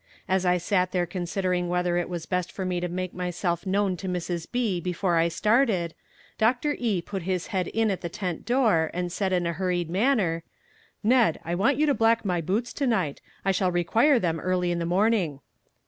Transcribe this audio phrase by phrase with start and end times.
[0.27, 3.95] As I sat there considering whether it was best for me to make myself known
[3.97, 4.51] to Mrs.
[4.51, 4.81] B.
[4.81, 5.93] before I started,
[6.39, 6.75] Dr.
[6.79, 7.03] E.
[7.03, 10.41] put his head in at the tent door and said in a hurried manner:
[11.03, 14.71] "Ned, I want you to black my boots to night; I shall require them early
[14.71, 15.39] in the morning."